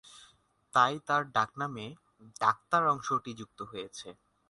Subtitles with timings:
[0.73, 1.85] তাই তার ডাকনামে
[2.41, 4.07] "ডাক্তার" অংশটি যুক্ত হয়েছে।